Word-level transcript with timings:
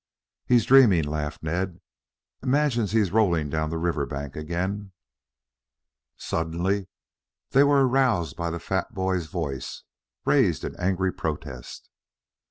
"He's 0.47 0.65
dreaming," 0.65 1.03
laughed 1.03 1.43
Ned. 1.43 1.79
"Imagines 2.41 2.91
he's 2.91 3.11
rolling 3.11 3.51
down 3.51 3.69
the 3.69 3.77
river 3.77 4.07
bank 4.07 4.35
again." 4.35 4.93
Suddenly 6.17 6.87
they 7.51 7.63
were 7.63 7.85
aroused 7.87 8.35
by 8.35 8.49
the 8.49 8.57
fat 8.59 8.95
boy's 8.95 9.27
voice 9.27 9.83
raised 10.25 10.63
in 10.63 10.75
angry 10.77 11.13
protest. 11.13 11.87